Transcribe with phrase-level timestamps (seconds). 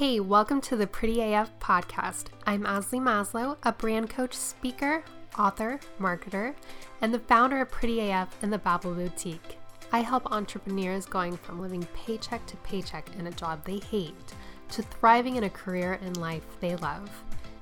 [0.00, 2.28] Hey, welcome to the Pretty AF podcast.
[2.46, 5.04] I'm Azalee Maslow, a brand coach, speaker,
[5.38, 6.54] author, marketer,
[7.02, 9.58] and the founder of Pretty AF and the Babble Boutique.
[9.92, 14.14] I help entrepreneurs going from living paycheck to paycheck in a job they hate
[14.70, 17.10] to thriving in a career and life they love.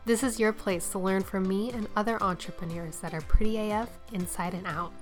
[0.05, 3.89] This is your place to learn from me and other entrepreneurs that are pretty AF
[4.12, 4.93] inside and out.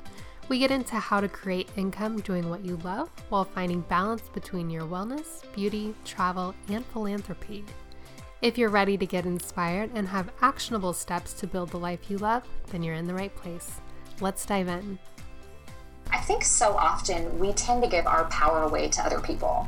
[0.48, 4.70] We get into how to create income doing what you love while finding balance between
[4.70, 7.64] your wellness, beauty, travel, and philanthropy.
[8.42, 12.18] If you're ready to get inspired and have actionable steps to build the life you
[12.18, 13.80] love, then you're in the right place.
[14.20, 15.00] Let's dive in.
[16.12, 19.66] I think so often we tend to give our power away to other people.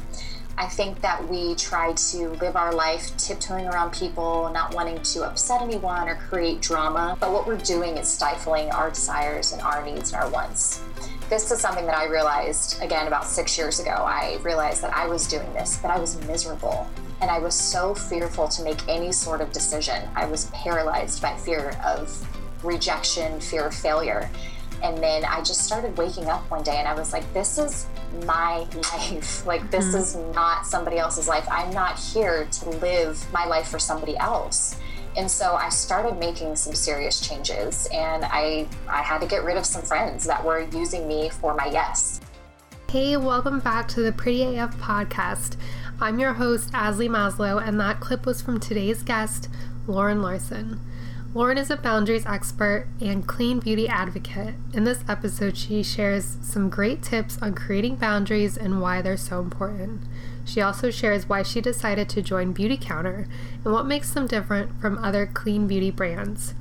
[0.61, 5.23] I think that we try to live our life tiptoeing around people, not wanting to
[5.23, 7.17] upset anyone or create drama.
[7.21, 10.83] But what we're doing is stifling our desires and our needs and our wants.
[11.31, 13.93] This is something that I realized again about six years ago.
[13.93, 16.89] I realized that I was doing this, but I was miserable.
[17.21, 20.09] And I was so fearful to make any sort of decision.
[20.17, 22.11] I was paralyzed by fear of
[22.65, 24.29] rejection, fear of failure.
[24.83, 27.87] And then I just started waking up one day and I was like, this is
[28.27, 28.59] my
[28.93, 29.47] life.
[29.47, 29.99] Like, this mm.
[29.99, 31.47] is not somebody else's life.
[31.51, 34.77] I'm not here to live my life for somebody else.
[35.17, 39.57] And so I started making some serious changes and I, I had to get rid
[39.57, 42.21] of some friends that were using me for my yes.
[42.89, 45.57] Hey, welcome back to the Pretty AF podcast.
[46.01, 49.49] I'm your host, Azalee Maslow, and that clip was from today's guest,
[49.89, 50.81] Lauren Larsen.
[51.35, 54.55] Lauren is a boundaries expert and clean beauty advocate.
[54.73, 59.41] In this episode, she shares some great tips on creating boundaries and why they're so
[59.41, 60.01] important.
[60.47, 63.29] She also shares why she decided to join Beautycounter
[63.63, 66.55] and what makes them different from other clean beauty brands.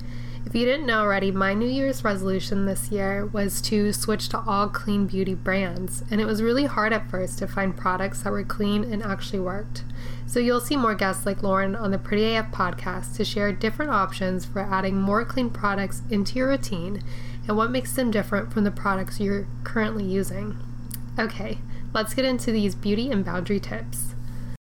[0.47, 4.39] If you didn't know already, my New Year's resolution this year was to switch to
[4.47, 8.31] all clean beauty brands, and it was really hard at first to find products that
[8.31, 9.83] were clean and actually worked.
[10.25, 13.91] So you'll see more guests like Lauren on the Pretty AF podcast to share different
[13.91, 17.03] options for adding more clean products into your routine
[17.45, 20.57] and what makes them different from the products you're currently using.
[21.19, 21.57] Okay,
[21.93, 24.15] let's get into these beauty and boundary tips.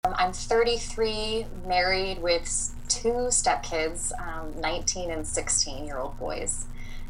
[0.05, 6.67] Um, I'm 33, married with two stepkids, um, 19 and 16 year old boys.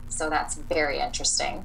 [0.08, 1.64] So that's very interesting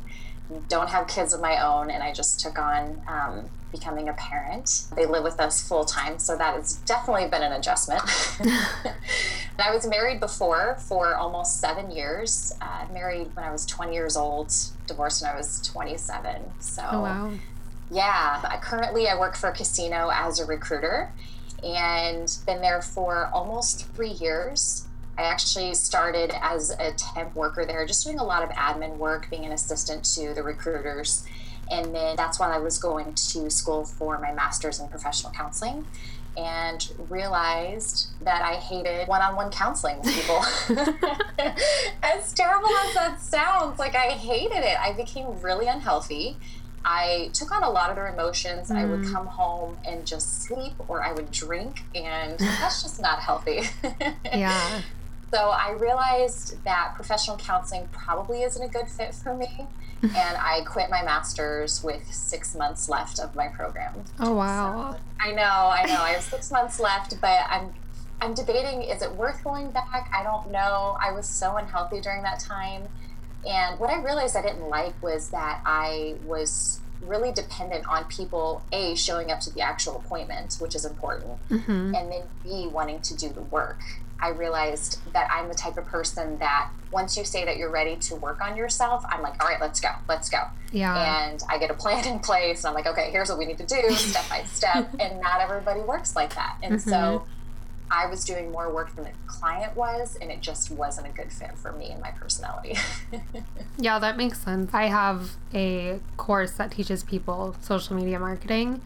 [0.69, 4.85] don't have kids of my own, and I just took on um, becoming a parent.
[4.95, 8.01] They live with us full time, so that has definitely been an adjustment.
[9.59, 12.53] I was married before for almost seven years.
[12.61, 14.53] Uh, married when I was 20 years old,
[14.85, 16.41] divorced when I was 27.
[16.59, 17.31] So, oh, wow.
[17.89, 21.11] Yeah, I, currently I work for a casino as a recruiter
[21.63, 24.87] and been there for almost three years.
[25.17, 29.29] I actually started as a temp worker there, just doing a lot of admin work,
[29.29, 31.25] being an assistant to the recruiters.
[31.71, 35.85] And then that's when I was going to school for my master's in professional counseling
[36.37, 40.37] and realized that I hated one on one counseling with people.
[42.03, 44.79] as terrible as that sounds, like I hated it.
[44.79, 46.37] I became really unhealthy.
[46.85, 48.69] I took on a lot of their emotions.
[48.69, 48.75] Mm.
[48.77, 49.11] I would mm.
[49.11, 53.63] come home and just sleep or I would drink, and that's just not healthy.
[54.25, 54.81] yeah.
[55.31, 59.67] So I realized that professional counseling probably isn't a good fit for me.
[60.03, 63.95] and I quit my master's with six months left of my program.
[64.19, 64.91] Oh wow!
[64.91, 66.01] So, I know, I know.
[66.01, 67.73] I have six months left, but I'm
[68.21, 70.11] I'm debating: is it worth going back?
[70.15, 70.97] I don't know.
[71.01, 72.83] I was so unhealthy during that time,
[73.45, 78.63] and what I realized I didn't like was that I was really dependent on people
[78.71, 81.95] a showing up to the actual appointment, which is important, mm-hmm.
[81.95, 83.79] and then b wanting to do the work.
[84.19, 87.95] I realized that I'm the type of person that once you say that you're ready
[87.97, 90.39] to work on yourself, I'm like, all right, let's go, let's go.
[90.71, 91.27] Yeah.
[91.29, 93.59] And I get a plan in place, and I'm like, okay, here's what we need
[93.59, 94.89] to do, step by step.
[94.99, 96.57] And not everybody works like that.
[96.63, 96.89] And mm-hmm.
[96.89, 97.25] so
[97.89, 101.31] I was doing more work than the client was, and it just wasn't a good
[101.31, 102.75] fit for me and my personality.
[103.77, 104.73] yeah, that makes sense.
[104.73, 108.81] I have a course that teaches people social media marketing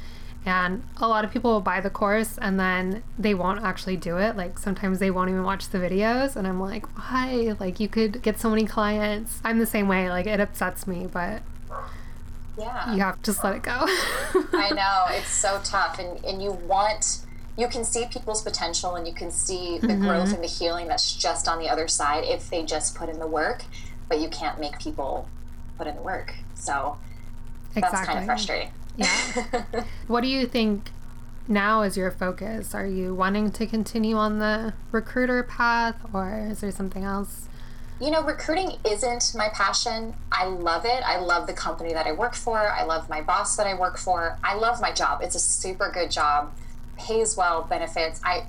[0.46, 4.18] and a lot of people will buy the course and then they won't actually do
[4.18, 4.36] it.
[4.36, 6.36] Like sometimes they won't even watch the videos.
[6.36, 7.56] And I'm like, why?
[7.60, 9.40] Like you could get so many clients.
[9.44, 10.10] I'm the same way.
[10.10, 11.44] Like it upsets me, but
[12.58, 13.72] yeah, you have to just let it go.
[13.72, 15.16] I know.
[15.16, 16.00] It's so tough.
[16.00, 17.20] And, and you want,
[17.62, 20.02] you can see people's potential and you can see the mm-hmm.
[20.02, 23.20] growth and the healing that's just on the other side if they just put in
[23.20, 23.64] the work,
[24.10, 25.30] but you can't make people
[25.78, 26.34] put in the work.
[26.56, 26.98] So
[27.76, 27.82] exactly.
[27.82, 28.72] that's kind of frustrating.
[28.98, 29.64] Yeah.
[30.08, 30.90] what do you think
[31.48, 32.74] now is your focus?
[32.74, 37.48] Are you wanting to continue on the recruiter path or is there something else?
[38.00, 40.16] You know, recruiting isn't my passion.
[40.32, 41.04] I love it.
[41.06, 42.58] I love the company that I work for.
[42.58, 44.40] I love my boss that I work for.
[44.44, 45.22] I love my job.
[45.22, 46.52] It's a super good job,
[47.08, 48.22] pays well, benefits.
[48.24, 48.46] I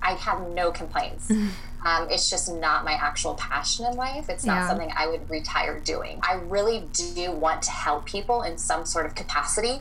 [0.00, 1.30] I have no complaints.
[1.86, 4.28] Um, it's just not my actual passion in life.
[4.28, 4.68] It's not Yeah.
[4.68, 6.18] something I would retire doing.
[6.28, 9.80] I really do want to help people in some sort of capacity.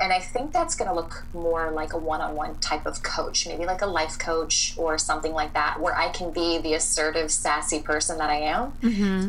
[0.00, 3.04] And I think that's going to look more like a one on one type of
[3.04, 6.74] coach, maybe like a life coach or something like that, where I can be the
[6.74, 8.72] assertive, sassy person that I am.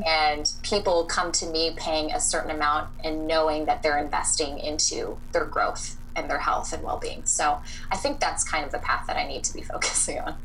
[0.03, 5.17] And people come to me paying a certain amount and knowing that they're investing into
[5.33, 7.25] their growth and their health and well being.
[7.25, 7.61] So
[7.91, 10.35] I think that's kind of the path that I need to be focusing on.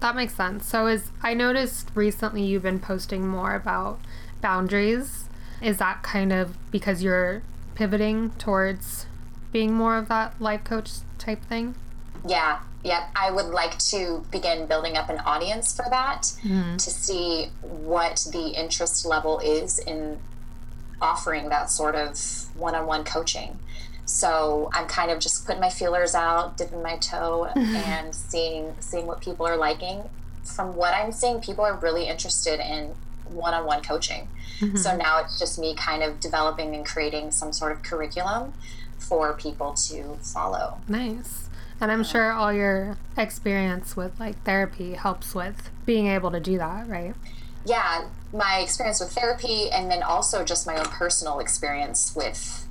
[0.00, 0.66] That makes sense.
[0.66, 4.00] So is I noticed recently you've been posting more about
[4.40, 5.28] boundaries.
[5.62, 7.42] Is that kind of because you're
[7.74, 9.06] pivoting towards
[9.52, 11.74] being more of that life coach type thing?
[12.26, 13.08] Yeah, yeah.
[13.14, 16.76] I would like to begin building up an audience for that hmm.
[16.76, 20.18] to see what the interest level is in
[21.00, 22.18] offering that sort of
[22.54, 23.58] one on one coaching.
[24.06, 29.06] So I'm kind of just putting my feelers out, dipping my toe, and seeing seeing
[29.06, 30.08] what people are liking.
[30.44, 32.94] From what I'm seeing, people are really interested in
[33.28, 34.28] one on one coaching.
[34.60, 34.76] Mm-hmm.
[34.76, 38.54] So now it's just me kind of developing and creating some sort of curriculum
[38.98, 40.78] for people to follow.
[40.88, 41.48] Nice.
[41.80, 46.56] And I'm sure all your experience with like therapy helps with being able to do
[46.56, 47.14] that, right?
[47.66, 52.65] yeah, my experience with therapy, and then also just my own personal experience with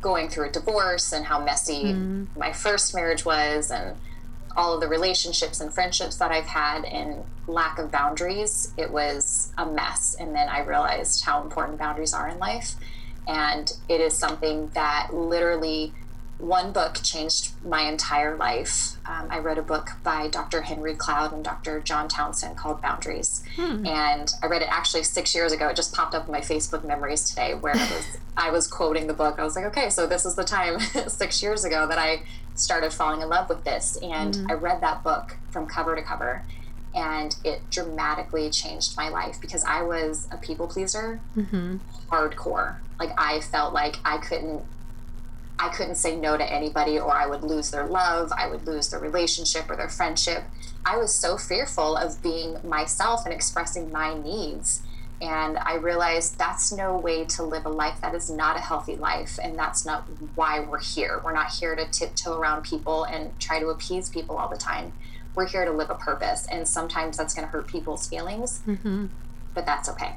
[0.00, 2.26] going through a divorce and how messy mm.
[2.36, 3.96] my first marriage was, and
[4.56, 8.72] all of the relationships and friendships that I've had, and lack of boundaries.
[8.76, 10.16] It was a mess.
[10.18, 12.74] And then I realized how important boundaries are in life.
[13.26, 15.92] And it is something that literally
[16.38, 18.96] one book changed my entire life.
[19.04, 20.62] Um, I read a book by Dr.
[20.62, 21.80] Henry Cloud and Dr.
[21.80, 23.42] John Townsend called Boundaries.
[23.56, 23.84] Hmm.
[23.84, 25.68] And I read it actually six years ago.
[25.68, 29.08] It just popped up in my Facebook memories today where I was, I was quoting
[29.08, 29.38] the book.
[29.38, 32.22] I was like, okay, so this is the time six years ago that I
[32.54, 33.98] started falling in love with this.
[34.00, 34.46] And hmm.
[34.48, 36.44] I read that book from cover to cover.
[36.94, 41.76] And it dramatically changed my life because I was a people pleaser mm-hmm.
[42.10, 42.76] hardcore.
[42.98, 44.64] Like I felt like I couldn't
[45.58, 48.90] I couldn't say no to anybody or I would lose their love, I would lose
[48.90, 50.44] their relationship or their friendship.
[50.84, 54.82] I was so fearful of being myself and expressing my needs.
[55.20, 58.00] And I realized that's no way to live a life.
[58.00, 59.38] That is not a healthy life.
[59.42, 61.20] And that's not why we're here.
[61.24, 64.92] We're not here to tiptoe around people and try to appease people all the time.
[65.34, 66.46] We're here to live a purpose.
[66.46, 69.06] And sometimes that's going to hurt people's feelings, mm-hmm.
[69.54, 70.14] but that's okay.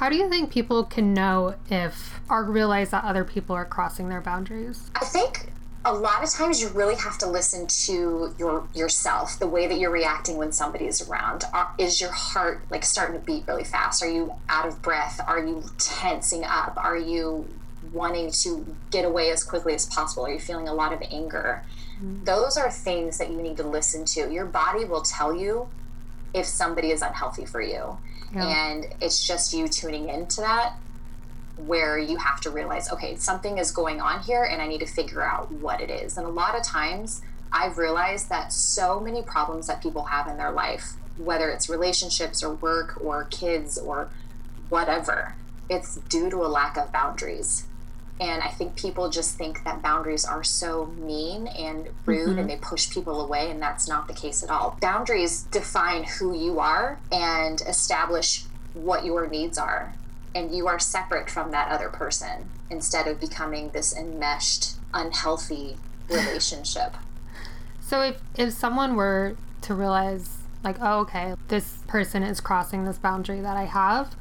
[0.00, 4.08] How do you think people can know if or realize that other people are crossing
[4.08, 4.90] their boundaries?
[4.94, 5.52] I think
[5.84, 9.78] a lot of times you really have to listen to your yourself, the way that
[9.78, 11.44] you're reacting when somebody is around.
[11.52, 14.02] Are, is your heart like starting to beat really fast?
[14.02, 15.20] Are you out of breath?
[15.26, 16.78] Are you tensing up?
[16.78, 17.46] Are you
[17.92, 20.24] wanting to get away as quickly as possible?
[20.24, 21.62] Are you feeling a lot of anger?
[22.02, 22.24] Mm-hmm.
[22.24, 24.32] Those are things that you need to listen to.
[24.32, 25.68] Your body will tell you
[26.32, 27.98] if somebody is unhealthy for you.
[28.34, 28.46] Yeah.
[28.46, 30.74] And it's just you tuning into that
[31.66, 34.86] where you have to realize, okay, something is going on here and I need to
[34.86, 36.16] figure out what it is.
[36.16, 37.22] And a lot of times
[37.52, 42.42] I've realized that so many problems that people have in their life, whether it's relationships
[42.42, 44.08] or work or kids or
[44.68, 45.34] whatever,
[45.68, 47.66] it's due to a lack of boundaries.
[48.20, 52.38] And I think people just think that boundaries are so mean and rude mm-hmm.
[52.38, 54.76] and they push people away, and that's not the case at all.
[54.78, 59.94] Boundaries define who you are and establish what your needs are.
[60.34, 65.76] And you are separate from that other person instead of becoming this enmeshed, unhealthy
[66.10, 66.94] relationship.
[67.80, 72.98] So if if someone were to realize like, oh okay, this person is crossing this
[72.98, 74.14] boundary that I have,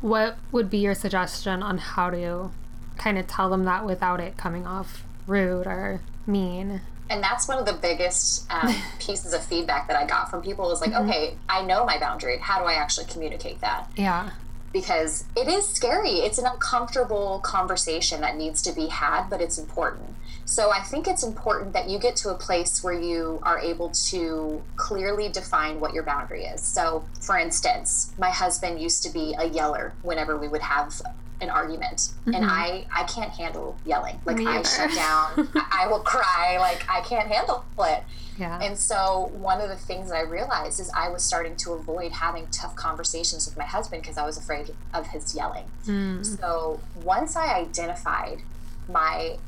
[0.00, 2.50] what would be your suggestion on how to
[2.98, 6.80] kind of tell them that without it coming off rude or mean?
[7.10, 10.66] and that's one of the biggest um, pieces of feedback that I got from people
[10.66, 12.38] was like, okay, I know my boundary.
[12.38, 13.90] How do I actually communicate that?
[13.96, 14.30] Yeah.
[14.72, 16.10] Because it is scary.
[16.10, 20.14] It's an uncomfortable conversation that needs to be had, but it's important.
[20.44, 23.90] So I think it's important that you get to a place where you are able
[23.90, 26.62] to clearly define what your boundary is.
[26.62, 31.00] So, for instance, my husband used to be a yeller whenever we would have
[31.40, 32.50] an argument and mm-hmm.
[32.50, 34.68] i i can't handle yelling like Me i either.
[34.68, 38.02] shut down I, I will cry like i can't handle it
[38.38, 38.58] Yeah.
[38.62, 42.12] and so one of the things that I realized is I was starting to avoid
[42.12, 45.64] having tough conversations with my husband because I was afraid of his yelling.
[45.86, 46.24] Mm.
[46.24, 48.42] So once I identified
[48.88, 49.38] my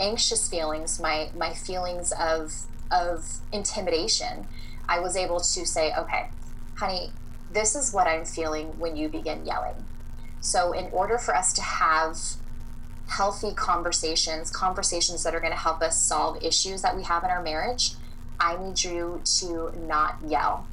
[0.00, 2.54] anxious feelings, my my feelings of
[2.90, 4.46] of intimidation,
[4.88, 6.30] I was able to say, okay,
[6.76, 7.12] honey,
[7.52, 9.84] this is what I'm feeling when you begin yelling.
[10.40, 12.18] So in order for us to have
[13.08, 17.30] healthy conversations, conversations that are going to help us solve issues that we have in
[17.30, 17.92] our marriage,
[18.38, 20.66] I need you to not yell.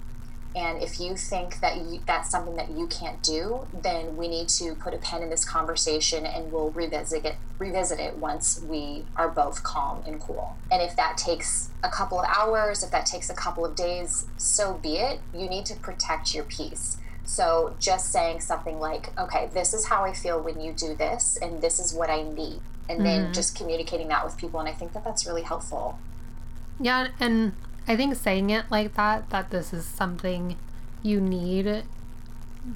[0.55, 4.50] And if you think that you, that's something that you can't do, then we need
[4.50, 9.05] to put a pen in this conversation and we'll revisit it, revisit it once we
[9.15, 10.55] are both calm and cool.
[10.71, 14.25] And if that takes a couple of hours, if that takes a couple of days,
[14.38, 15.19] so be it.
[15.31, 16.97] You need to protect your peace.
[17.27, 21.38] So just saying something like, okay, this is how I feel when you do this,
[21.41, 22.62] and this is what I need.
[22.89, 23.03] And mm-hmm.
[23.03, 24.62] then just communicating that with people.
[24.62, 26.00] And I think that that's really helpful.
[26.79, 27.10] Yeah.
[27.19, 27.51] And
[27.86, 30.55] I think saying it like that, that this is something
[31.03, 31.84] you need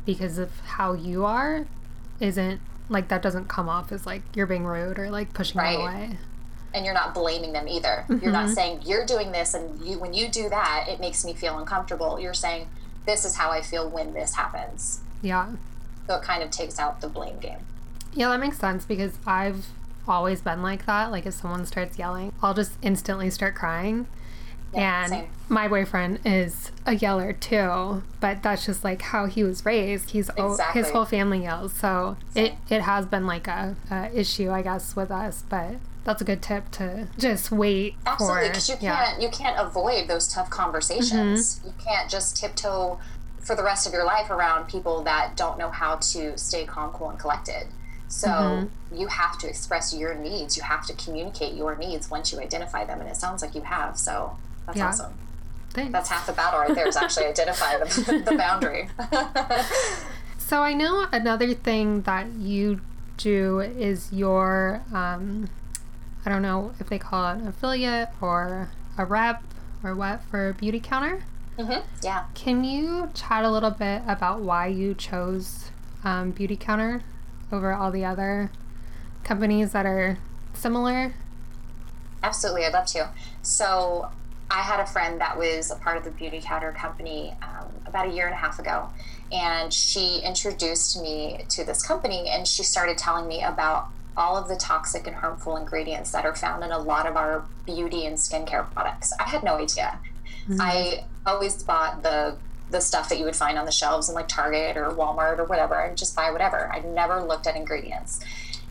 [0.05, 1.65] because of how you are,
[2.20, 5.77] isn't like that doesn't come off as like you're being rude or like pushing right.
[5.77, 6.17] them away.
[6.74, 8.05] And you're not blaming them either.
[8.10, 8.22] Mm-hmm.
[8.22, 8.53] You're not mm-hmm.
[8.53, 12.20] saying you're doing this and you when you do that, it makes me feel uncomfortable.
[12.20, 12.67] You're saying
[13.05, 15.01] this is how I feel when this happens.
[15.22, 15.53] Yeah.
[16.08, 17.60] So it kind of takes out the blame game.
[18.13, 19.67] Yeah, that makes sense because I've
[20.08, 21.12] always been like that.
[21.12, 24.08] Like if someone starts yelling, I'll just instantly start crying.
[24.74, 25.27] Yeah, and same.
[25.50, 30.12] my boyfriend is a yeller too, but that's just like how he was raised.
[30.12, 30.81] He's exactly.
[30.81, 32.46] his whole family yells, so same.
[32.46, 35.43] it it has been like a, a, issue, I guess, with us.
[35.50, 37.96] But that's a good tip to just wait.
[38.05, 41.60] Absolutely, because you can't you can't avoid those tough conversations.
[41.60, 41.67] Mm-hmm.
[41.67, 43.00] You can't just tiptoe
[43.39, 46.91] for the rest of your life around people that don't know how to stay calm,
[46.91, 47.67] cool, and collected.
[48.08, 48.96] So mm-hmm.
[48.96, 50.58] you have to express your needs.
[50.58, 53.62] You have to communicate your needs once you identify them, and it sounds like you
[53.62, 53.98] have.
[53.98, 54.88] So that's yeah.
[54.88, 55.13] awesome.
[55.70, 55.93] Thanks.
[55.93, 58.89] That's half the battle right there is actually identify the, the boundary.
[60.38, 62.81] so I know another thing that you
[63.17, 65.50] do is your, um,
[66.25, 69.43] I don't know if they call it an affiliate or a rep
[69.83, 71.23] or what for Beautycounter.
[71.57, 71.81] Mm-hmm.
[72.03, 72.25] Yeah.
[72.33, 75.71] Can you chat a little bit about why you chose
[76.03, 77.01] um, Beautycounter
[77.51, 78.51] over all the other
[79.23, 80.17] companies that are
[80.53, 81.13] similar?
[82.23, 83.09] Absolutely, I'd love to.
[83.41, 84.09] So
[84.49, 88.11] I had a friend that was a part of the Beautycounter company um, about a
[88.11, 88.89] year and a half ago.
[89.31, 93.87] And she introduced me to this company and she started telling me about
[94.18, 97.46] all of the toxic and harmful ingredients that are found in a lot of our
[97.65, 99.13] beauty and skincare products.
[99.20, 100.00] I had no idea.
[100.44, 100.58] Mm-hmm.
[100.60, 102.38] I always bought the
[102.72, 105.44] the stuff that you would find on the shelves in like Target or Walmart or
[105.44, 106.72] whatever and just buy whatever.
[106.74, 108.22] I never looked at ingredients.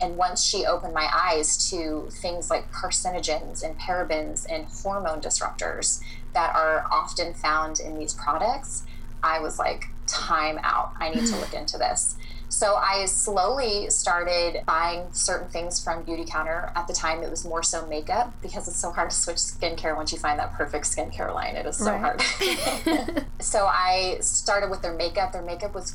[0.01, 6.01] And once she opened my eyes to things like carcinogens and parabens and hormone disruptors
[6.33, 8.85] that are often found in these products,
[9.23, 10.93] I was like, time out.
[10.99, 12.17] I need to look into this.
[12.50, 16.73] So I slowly started buying certain things from Beautycounter.
[16.76, 19.97] At the time, it was more so makeup because it's so hard to switch skincare
[19.97, 21.57] once you find that perfect skincare line.
[21.57, 22.21] It is so right.
[22.21, 23.25] hard.
[23.40, 25.33] so I started with their makeup.
[25.33, 25.95] Their makeup was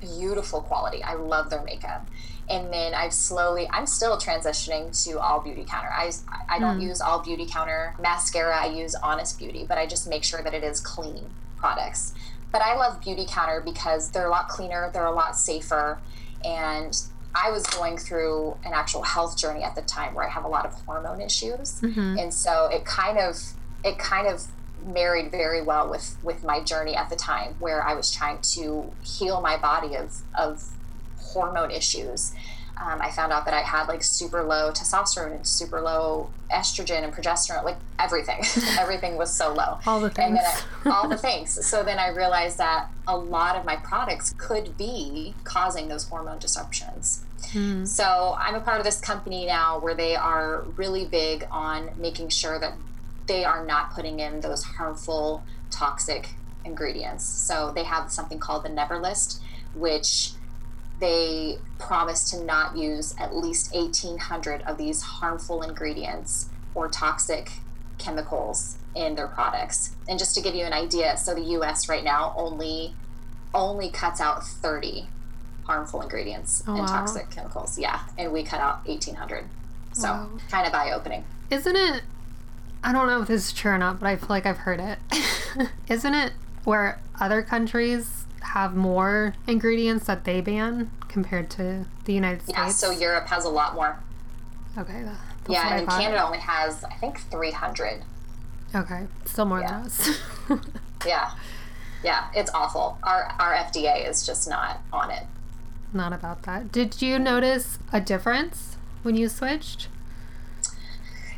[0.00, 1.02] beautiful quality.
[1.02, 2.06] I love their makeup
[2.50, 5.90] and then I've slowly I'm still transitioning to all Beautycounter.
[5.92, 6.10] I
[6.48, 6.84] I don't mm.
[6.84, 8.56] use all Beautycounter mascara.
[8.56, 11.26] I use Honest Beauty, but I just make sure that it is clean
[11.56, 12.14] products.
[12.50, 15.98] But I love Beautycounter because they're a lot cleaner, they're a lot safer,
[16.44, 16.96] and
[17.34, 20.48] I was going through an actual health journey at the time where I have a
[20.48, 22.18] lot of hormone issues, mm-hmm.
[22.18, 23.52] and so it kind of
[23.84, 24.46] it kind of
[24.86, 28.92] married very well with with my journey at the time where I was trying to
[29.02, 30.70] heal my body of of
[31.18, 32.32] hormone issues.
[32.80, 37.02] Um, I found out that I had like super low testosterone and super low estrogen
[37.02, 38.42] and progesterone, like everything.
[38.78, 39.78] everything was so low.
[39.86, 40.38] All the things.
[40.84, 41.66] I, all the things.
[41.66, 46.38] So then I realized that a lot of my products could be causing those hormone
[46.38, 47.24] disruptions.
[47.52, 47.84] Hmm.
[47.84, 52.28] So I'm a part of this company now where they are really big on making
[52.28, 52.74] sure that
[53.26, 56.30] they are not putting in those harmful, toxic
[56.64, 57.24] ingredients.
[57.24, 59.42] So they have something called the Never List,
[59.74, 60.32] which
[61.00, 67.52] they promise to not use at least 1,800 of these harmful ingredients or toxic
[67.98, 69.94] chemicals in their products.
[70.08, 71.88] And just to give you an idea, so the U.S.
[71.88, 72.94] right now only
[73.54, 75.08] only cuts out 30
[75.64, 76.86] harmful ingredients oh, and wow.
[76.86, 77.78] toxic chemicals.
[77.78, 79.44] Yeah, and we cut out 1,800.
[79.92, 80.28] So wow.
[80.50, 81.24] kind of eye opening.
[81.50, 82.02] Isn't it?
[82.82, 84.80] I don't know if this is true or not, but I feel like I've heard
[84.80, 84.98] it.
[85.88, 86.32] Isn't it
[86.64, 92.58] where other countries have more ingredients that they ban compared to the United States?
[92.58, 93.98] Yeah, so Europe has a lot more.
[94.76, 95.04] Okay.
[95.48, 98.02] yeah, and Canada only has, I think, 300.
[98.74, 99.78] Okay, still more yeah.
[99.78, 100.20] than us.
[101.06, 101.30] yeah,
[102.04, 102.98] yeah, it's awful.
[103.02, 105.24] Our our FDA is just not on it.
[105.92, 106.70] Not about that.
[106.70, 109.88] Did you notice a difference when you switched?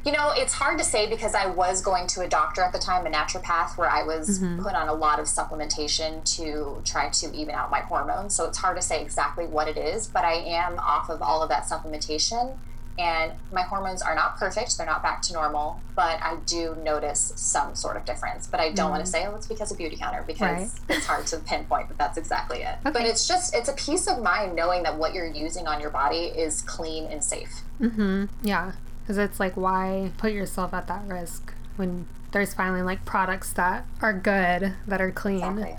[0.04, 2.78] You know, it's hard to say because I was going to a doctor at the
[2.78, 4.62] time, a naturopath, where I was mm-hmm.
[4.62, 8.34] put on a lot of supplementation to try to even out my hormones.
[8.34, 11.42] So it's hard to say exactly what it is, but I am off of all
[11.42, 12.56] of that supplementation
[13.00, 17.32] and my hormones are not perfect they're not back to normal but i do notice
[17.36, 18.90] some sort of difference but i don't mm.
[18.90, 20.40] want to say oh it's because of Beautycounter because
[20.88, 20.96] right.
[20.96, 22.90] it's hard to pinpoint that that's exactly it okay.
[22.92, 25.90] but it's just it's a peace of mind knowing that what you're using on your
[25.90, 28.72] body is clean and safe mm-hmm yeah
[29.10, 33.84] because it's like why put yourself at that risk when there's finally like products that
[34.00, 35.76] are good that are clean exactly.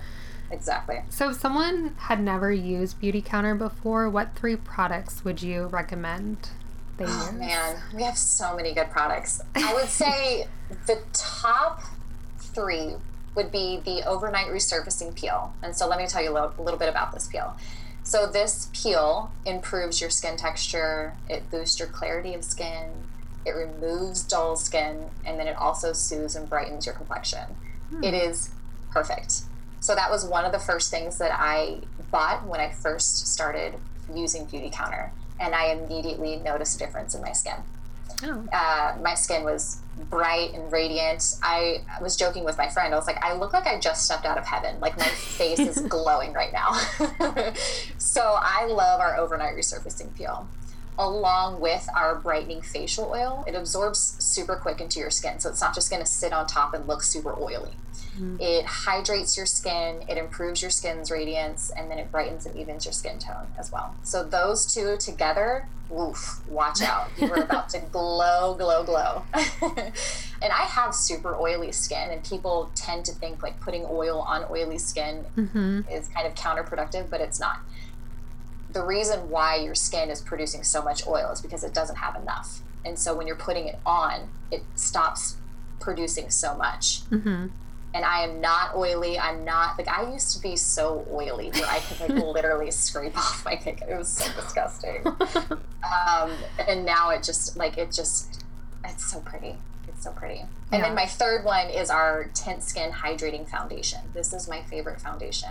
[0.50, 0.96] Exactly.
[1.08, 6.50] So, if someone had never used Beautycounter before, what three products would you recommend?
[6.98, 7.32] they oh, use?
[7.32, 9.40] man, we have so many good products.
[9.54, 10.46] I would say
[10.84, 11.80] the top
[12.38, 12.96] three
[13.34, 15.54] would be the overnight resurfacing peel.
[15.62, 17.56] And so let me tell you a little, a little bit about this peel.
[18.02, 22.90] So this peel improves your skin texture, it boosts your clarity of skin,
[23.44, 27.44] it removes dull skin, and then it also soothes and brightens your complexion.
[27.90, 28.04] Hmm.
[28.04, 28.50] It is
[28.90, 29.42] perfect.
[29.80, 31.80] So that was one of the first things that I
[32.10, 33.74] bought when I first started
[34.14, 37.56] using Beautycounter and I immediately noticed a difference in my skin.
[38.24, 38.46] Oh.
[38.52, 41.34] Uh, my skin was bright and radiant.
[41.42, 42.94] I was joking with my friend.
[42.94, 44.78] I was like, I look like I just stepped out of heaven.
[44.80, 46.72] Like my face is glowing right now.
[47.98, 50.46] so I love our overnight resurfacing peel.
[50.98, 55.40] Along with our brightening facial oil, it absorbs super quick into your skin.
[55.40, 57.72] So it's not just going to sit on top and look super oily.
[58.16, 58.36] Mm-hmm.
[58.40, 62.84] It hydrates your skin, it improves your skin's radiance, and then it brightens and evens
[62.84, 63.94] your skin tone as well.
[64.02, 67.08] So those two together, woof, watch out.
[67.16, 69.22] You are about to glow, glow, glow.
[69.32, 74.44] and I have super oily skin, and people tend to think like putting oil on
[74.50, 75.80] oily skin mm-hmm.
[75.90, 77.60] is kind of counterproductive, but it's not.
[78.72, 82.16] The reason why your skin is producing so much oil is because it doesn't have
[82.16, 82.60] enough.
[82.84, 85.36] And so when you're putting it on, it stops
[85.78, 87.08] producing so much.
[87.10, 87.46] Mm-hmm
[87.94, 89.18] and I am not oily.
[89.18, 93.16] I'm not like I used to be so oily where I could like literally scrape
[93.16, 93.88] off my makeup.
[93.88, 95.06] It was so disgusting.
[95.06, 96.32] um,
[96.66, 98.44] and now it just like it just
[98.84, 99.56] it's so pretty.
[99.88, 100.44] It's so pretty.
[100.70, 104.00] And then my third one is our Tint Skin Hydrating Foundation.
[104.14, 105.50] This is my favorite foundation.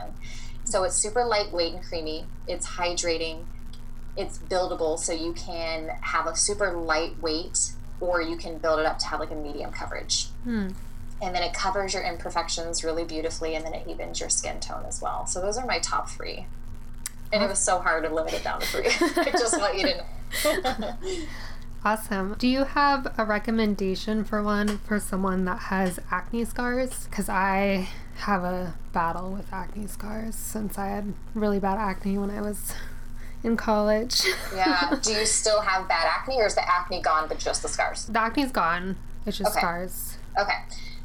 [0.63, 2.25] So it's super lightweight and creamy.
[2.47, 3.45] It's hydrating.
[4.17, 8.99] It's buildable, so you can have a super lightweight, or you can build it up
[8.99, 10.27] to have like a medium coverage.
[10.43, 10.69] Hmm
[11.21, 14.83] and then it covers your imperfections really beautifully and then it evens your skin tone
[14.87, 16.45] as well so those are my top three
[17.31, 18.87] and it was so hard to limit it down to three
[19.21, 19.97] i just want you to
[20.61, 20.93] know
[21.83, 22.35] awesome.
[22.37, 27.05] Do you have a recommendation for one for someone that has acne scars?
[27.05, 32.29] Because i have a battle with acne scars since i had really bad acne when
[32.29, 32.75] i was
[33.43, 34.21] in college.
[34.55, 34.99] Yeah.
[35.01, 38.05] Do you still have bad acne or is the acne gone but just the scars?
[38.05, 38.97] The acne's gone.
[39.25, 39.59] It's just okay.
[39.59, 40.17] scars.
[40.37, 40.57] Okay.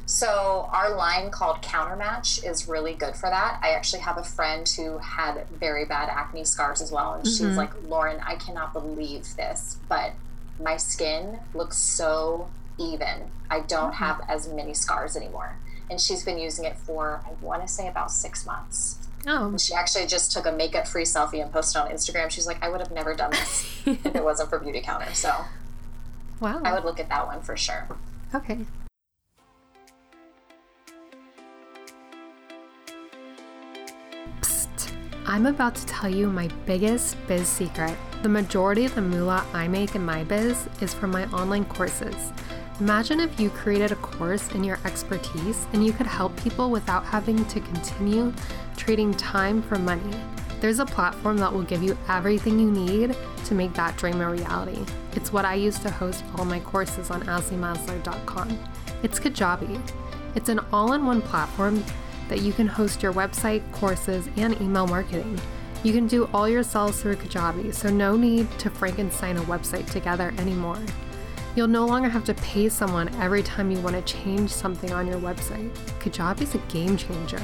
[0.05, 3.59] So our line called Countermatch is really good for that.
[3.63, 7.47] I actually have a friend who had very bad acne scars as well, and mm-hmm.
[7.47, 10.13] she's like, "Lauren, I cannot believe this, but
[10.59, 13.31] my skin looks so even.
[13.49, 14.03] I don't mm-hmm.
[14.03, 15.57] have as many scars anymore."
[15.89, 19.07] And she's been using it for I want to say about six months.
[19.25, 19.49] Oh.
[19.49, 22.29] And she actually just took a makeup free selfie and posted on Instagram.
[22.29, 25.13] She's like, I would have never done this if it wasn't for Beautycounter.
[25.13, 25.33] So,
[26.39, 27.87] wow, I would look at that one for sure.
[28.33, 28.65] Okay.
[35.29, 37.97] I'm about to tell you my biggest biz secret.
[38.23, 42.31] The majority of the moolah I make in my biz is from my online courses.
[42.79, 47.03] Imagine if you created a course in your expertise and you could help people without
[47.03, 48.31] having to continue
[48.77, 50.15] trading time for money.
[50.61, 53.13] There's a platform that will give you everything you need
[53.45, 54.85] to make that dream a reality.
[55.11, 58.57] It's what I use to host all my courses on azaleemaslow.com.
[59.03, 59.77] It's Kajabi.
[60.35, 61.83] It's an all in one platform
[62.29, 65.39] that you can host your website, courses, and email marketing.
[65.83, 70.33] You can do all yourselves through Kajabi, so no need to Frankenstein a website together
[70.37, 70.79] anymore.
[71.55, 75.07] You'll no longer have to pay someone every time you want to change something on
[75.07, 75.71] your website.
[75.99, 77.41] Kajabi is a game changer.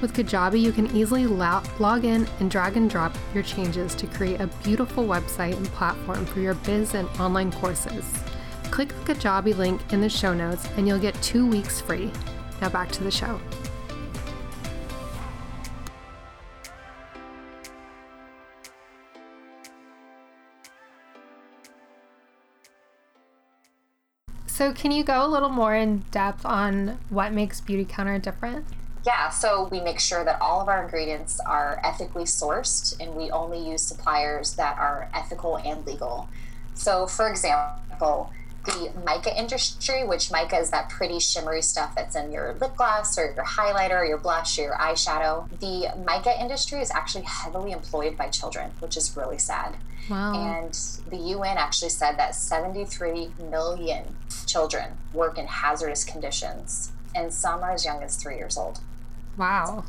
[0.00, 4.40] With Kajabi, you can easily log in and drag and drop your changes to create
[4.40, 8.04] a beautiful website and platform for your biz and online courses.
[8.70, 12.10] Click the Kajabi link in the show notes and you'll get two weeks free.
[12.60, 13.40] Now back to the show.
[24.54, 28.64] So, can you go a little more in depth on what makes Beautycounter different?
[29.04, 33.32] Yeah, so we make sure that all of our ingredients are ethically sourced and we
[33.32, 36.28] only use suppliers that are ethical and legal.
[36.72, 38.30] So, for example,
[38.64, 43.18] the mica industry, which mica is that pretty shimmery stuff that's in your lip gloss
[43.18, 45.48] or your highlighter, or your blush, or your eyeshadow.
[45.60, 49.76] The mica industry is actually heavily employed by children, which is really sad.
[50.08, 50.34] Wow.
[50.34, 50.72] And
[51.08, 57.72] the UN actually said that 73 million children work in hazardous conditions, and some are
[57.72, 58.80] as young as three years old.
[59.36, 59.84] Wow.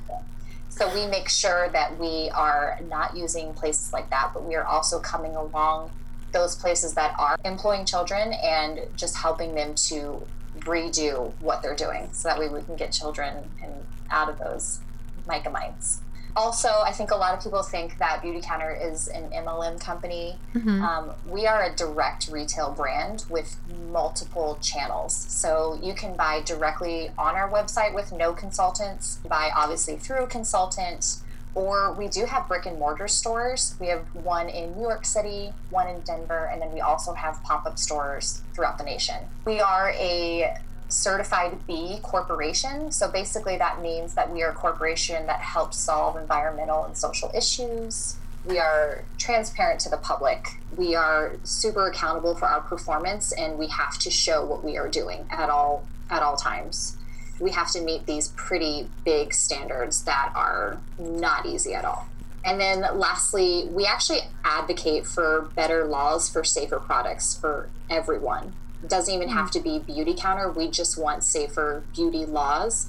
[0.69, 4.65] So we make sure that we are not using places like that, but we are
[4.65, 5.91] also coming along
[6.35, 10.21] those places that are employing children and just helping them to
[10.59, 13.73] redo what they're doing so that way we can get children and
[14.11, 14.79] out of those
[15.27, 16.01] mica mines
[16.35, 20.37] also, I think a lot of people think that Beautycounter is an MLM company.
[20.53, 20.81] Mm-hmm.
[20.81, 23.57] Um, we are a direct retail brand with
[23.89, 25.15] multiple channels.
[25.15, 30.27] So you can buy directly on our website with no consultants, buy obviously through a
[30.27, 31.19] consultant,
[31.55, 33.75] or we do have brick and mortar stores.
[33.79, 37.41] We have one in New York City, one in Denver, and then we also have
[37.43, 39.15] pop up stores throughout the nation.
[39.45, 40.57] We are a
[40.89, 42.91] certified B corporation.
[42.91, 47.31] So basically, that means that we are a corporation that helps solve environmental and social
[47.33, 48.17] issues.
[48.45, 50.59] We are transparent to the public.
[50.77, 54.89] We are super accountable for our performance, and we have to show what we are
[54.89, 56.97] doing at all at all times.
[57.39, 62.07] We have to meet these pretty big standards that are not easy at all.
[62.45, 68.89] And then lastly, we actually advocate for better laws for safer products for everyone It
[68.89, 70.55] doesn't even have to be Beautycounter.
[70.55, 72.87] We just want safer beauty laws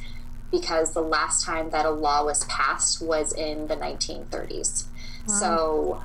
[0.50, 4.85] because the last time that a law was passed was in the 1930s.
[5.26, 5.35] Wow.
[5.35, 6.04] So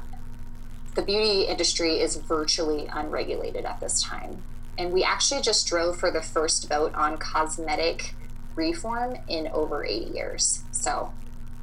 [0.95, 4.43] the beauty industry is virtually unregulated at this time.
[4.77, 8.15] And we actually just drove for the first vote on cosmetic
[8.62, 10.63] reform in over 80 years.
[10.71, 11.12] So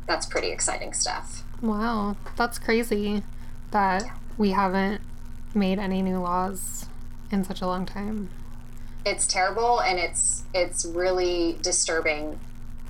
[0.07, 1.45] that's pretty exciting stuff.
[1.63, 3.23] Wow, that's crazy
[3.71, 4.13] that yeah.
[4.37, 5.01] we haven't
[5.55, 6.87] made any new laws
[7.31, 8.29] in such a long time.
[9.05, 12.39] It's terrible and it's it's really disturbing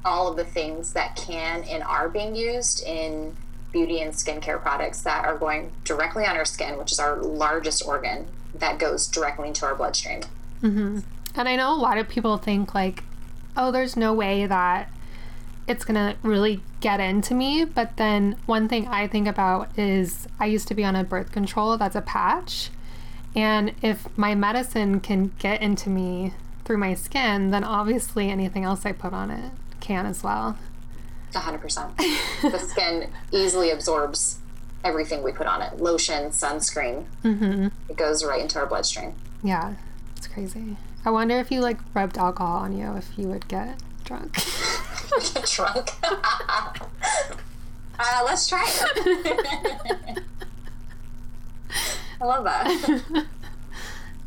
[0.05, 3.37] all of the things that can and are being used in
[3.73, 7.87] beauty and skincare products that are going directly on our skin, which is our largest
[7.87, 10.23] organ that goes directly into our bloodstream.
[10.63, 11.01] Mm-hmm.
[11.35, 13.05] And I know a lot of people think like,
[13.59, 14.91] oh, there's no way that
[15.67, 17.65] it's gonna really get into me.
[17.65, 21.33] But then one thing I think about is I used to be on a birth
[21.33, 22.71] control that's a patch.
[23.35, 26.33] And if my medicine can get into me
[26.65, 30.57] through my skin, then obviously anything else I put on it can as well.
[31.33, 31.97] 100%.
[32.43, 34.39] the skin easily absorbs
[34.85, 37.05] everything we put on it lotion, sunscreen.
[37.23, 37.69] Mm-hmm.
[37.91, 39.15] It goes right into our bloodstream.
[39.43, 39.75] Yeah,
[40.17, 40.77] it's crazy.
[41.05, 44.37] I wonder if you like rubbed alcohol on you, if you would get drunk.
[45.35, 45.91] get drunk?
[46.03, 46.73] uh,
[48.25, 50.23] let's try it.
[52.21, 53.27] I love that.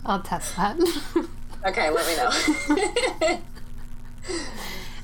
[0.06, 0.78] I'll test that.
[1.66, 3.40] okay, let me know.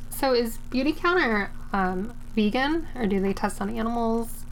[0.10, 4.46] so, is Beautycounter um, vegan or do they test on animals?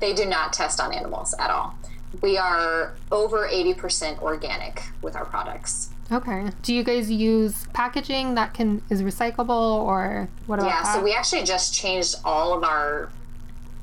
[0.00, 1.76] They do not test on animals at all.
[2.22, 5.89] We are over 80% organic with our products.
[6.12, 6.50] Okay.
[6.62, 10.94] Do you guys use packaging that can is recyclable or what about Yeah, that?
[10.94, 13.10] so we actually just changed all of our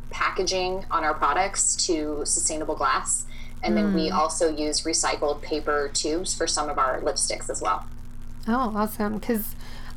[0.10, 3.26] packaging on our products to sustainable glass.
[3.64, 4.14] And then we mm.
[4.14, 7.86] also use recycled paper tubes for some of our lipsticks as well.
[8.48, 9.18] Oh, awesome.
[9.18, 9.56] Because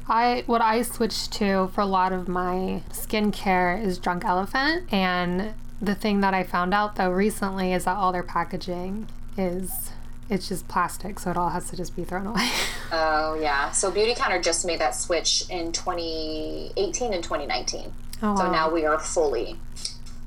[0.09, 4.93] I what I switched to for a lot of my skincare is Drunk Elephant.
[4.93, 9.91] And the thing that I found out though recently is that all their packaging is
[10.31, 12.49] it's just plastic, so it all has to just be thrown away.
[12.93, 13.71] oh yeah.
[13.73, 17.93] So Beautycounter just made that switch in 2018 and 2019.
[18.23, 19.59] Oh, so now we are fully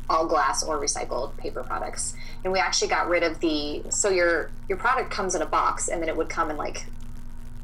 [0.09, 4.51] all glass or recycled paper products and we actually got rid of the so your
[4.67, 6.85] your product comes in a box and then it would come in like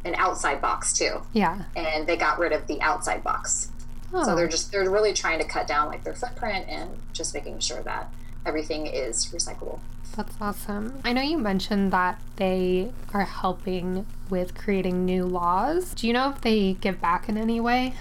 [0.05, 3.71] an outside box too yeah and they got rid of the outside box
[4.13, 4.23] oh.
[4.23, 7.59] so they're just they're really trying to cut down like their footprint and just making
[7.59, 8.11] sure that
[8.45, 9.79] everything is recyclable
[10.19, 16.05] that's awesome i know you mentioned that they are helping with creating new laws do
[16.05, 17.93] you know if they give back in any way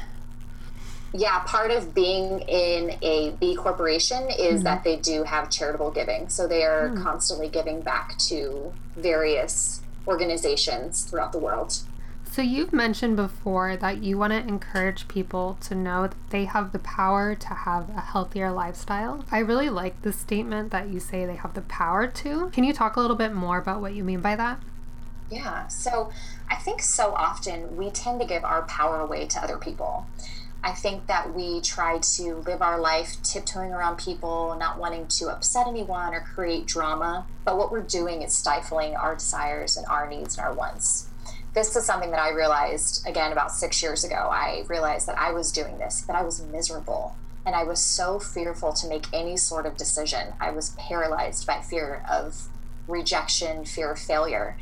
[1.15, 4.63] yeah, part of being in a B corporation is mm-hmm.
[4.65, 6.29] that they do have charitable giving.
[6.29, 7.03] So they are mm.
[7.03, 11.79] constantly giving back to various organizations throughout the world.
[12.39, 16.71] So you've mentioned before that you want to encourage people to know that they have
[16.71, 19.25] the power to have a healthier lifestyle.
[19.33, 22.51] I really like the statement that you say they have the power to.
[22.51, 24.61] Can you talk a little bit more about what you mean by that?
[25.29, 25.67] Yeah.
[25.67, 26.13] So
[26.49, 30.07] I think so often we tend to give our power away to other people
[30.63, 35.29] I think that we try to live our life tiptoeing around people, not wanting to
[35.29, 37.27] upset anyone or create drama.
[37.45, 41.08] But what we're doing is stifling our desires and our needs and our wants.
[41.59, 44.29] This is something that I realized again about six years ago.
[44.31, 47.17] I realized that I was doing this, that I was miserable.
[47.45, 50.35] And I was so fearful to make any sort of decision.
[50.41, 52.47] I was paralyzed by fear of
[52.87, 54.57] rejection, fear of failure.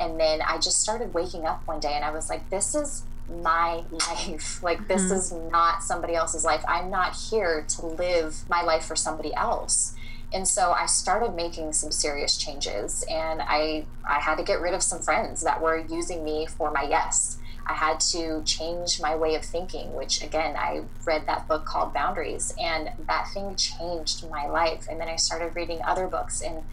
[0.00, 3.04] And then I just started waking up one day and I was like, this is
[3.28, 4.60] my life.
[4.60, 5.14] Like, this mm-hmm.
[5.14, 6.64] is not somebody else's life.
[6.66, 9.94] I'm not here to live my life for somebody else.
[10.32, 14.74] And so I started making some serious changes and I I had to get rid
[14.74, 17.38] of some friends that were using me for my yes.
[17.66, 21.92] I had to change my way of thinking, which again, I read that book called
[21.92, 24.86] Boundaries and that thing changed my life.
[24.90, 26.64] And then I started reading other books and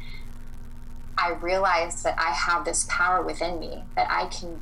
[1.18, 4.62] I realized that I have this power within me that I can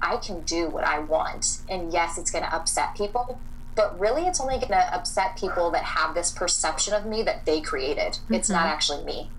[0.00, 1.60] I can do what I want.
[1.68, 3.38] And yes, it's going to upset people,
[3.74, 7.46] but really it's only going to upset people that have this perception of me that
[7.46, 8.12] they created.
[8.12, 8.34] Mm-hmm.
[8.34, 8.72] It's not mm-hmm.
[8.72, 9.30] actually me.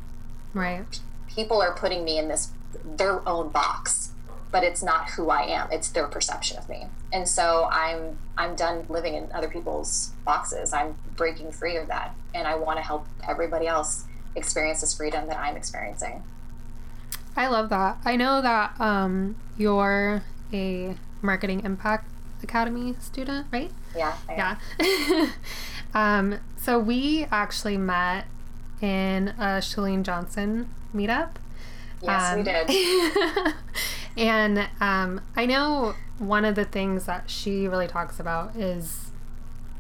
[0.54, 1.00] Right.
[1.28, 2.52] People are putting me in this
[2.84, 4.12] their own box,
[4.52, 5.68] but it's not who I am.
[5.72, 6.88] It's their perception of me.
[7.12, 10.74] And so I'm I'm done living in other people's boxes.
[10.74, 15.28] I'm breaking free of that and I want to help everybody else experience this freedom
[15.28, 16.24] that I'm experiencing.
[17.36, 17.98] I love that.
[18.06, 22.06] I know that um, you're a Marketing Impact
[22.44, 23.72] Academy student, right?
[23.96, 24.16] Yeah.
[24.30, 25.30] Yeah.
[25.94, 28.26] um, so we actually met
[28.82, 31.32] in a Chalene Johnson meetup.
[32.02, 33.54] Yes, um, we did.
[34.18, 39.12] and um, I know one of the things that she really talks about is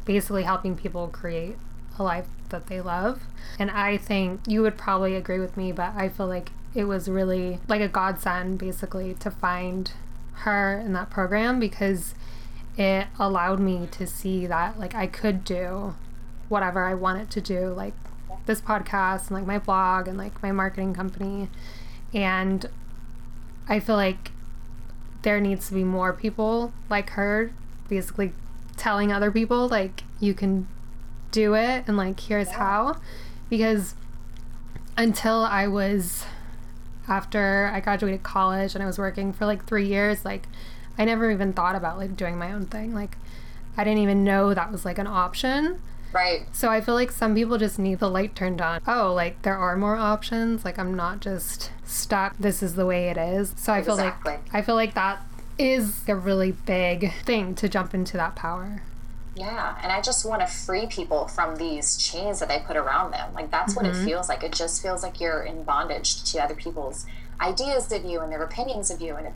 [0.05, 1.57] basically helping people create
[1.97, 3.23] a life that they love.
[3.59, 7.07] And I think you would probably agree with me, but I feel like it was
[7.07, 9.91] really like a godsend basically to find
[10.33, 12.15] her in that program because
[12.77, 15.95] it allowed me to see that like I could do
[16.49, 17.93] whatever I wanted to do, like
[18.45, 21.49] this podcast and like my blog and like my marketing company.
[22.13, 22.69] And
[23.67, 24.31] I feel like
[25.21, 27.51] there needs to be more people like her
[27.87, 28.33] basically
[28.75, 30.67] telling other people like you can
[31.31, 32.57] do it and like here's yeah.
[32.57, 32.95] how
[33.49, 33.95] because
[34.97, 36.25] until I was
[37.07, 40.47] after I graduated college and I was working for like three years, like
[40.97, 42.93] I never even thought about like doing my own thing.
[42.93, 43.17] Like
[43.77, 45.81] I didn't even know that was like an option.
[46.11, 46.45] Right.
[46.51, 48.81] So I feel like some people just need the light turned on.
[48.87, 50.63] Oh, like there are more options.
[50.63, 52.37] Like I'm not just stuck.
[52.37, 53.53] This is the way it is.
[53.57, 54.33] So I exactly.
[54.33, 55.25] feel like I feel like that
[55.57, 58.83] is a really big thing to jump into that power.
[59.35, 63.11] Yeah, and I just want to free people from these chains that they put around
[63.11, 63.33] them.
[63.33, 63.85] Like that's mm-hmm.
[63.87, 64.05] what it mm-hmm.
[64.05, 64.43] feels like.
[64.43, 67.07] It just feels like you're in bondage to other people's
[67.41, 69.33] ideas of you and their opinions of you, and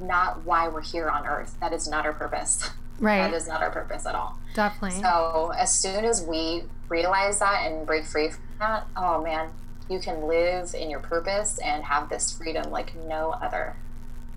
[0.00, 1.56] not why we're here on Earth.
[1.60, 2.70] That is not our purpose.
[2.98, 3.18] Right.
[3.18, 4.38] that is not our purpose at all.
[4.54, 5.02] Definitely.
[5.02, 9.50] So as soon as we realize that and break free from that, oh man,
[9.90, 13.76] you can live in your purpose and have this freedom like no other.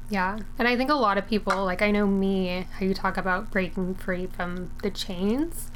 [0.10, 0.40] Yeah.
[0.58, 3.52] And I think a lot of people, like I know me, how you talk about
[3.52, 5.72] breaking free from the chains.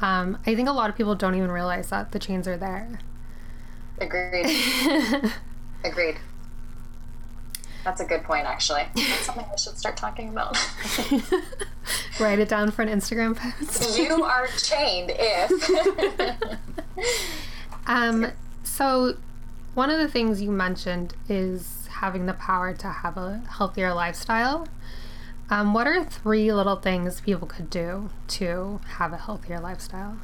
[0.00, 2.98] Um, I think a lot of people don't even realize that the chains are there.
[3.98, 4.46] Agreed.
[5.84, 6.16] Agreed.
[7.86, 8.82] That's a good point, actually.
[8.96, 10.58] That's something I should start talking about.
[12.20, 13.96] Write it down for an Instagram post.
[13.96, 16.58] you are chained if.
[17.86, 18.32] um,
[18.64, 19.18] so,
[19.74, 24.66] one of the things you mentioned is having the power to have a healthier lifestyle.
[25.48, 30.18] Um, what are three little things people could do to have a healthier lifestyle?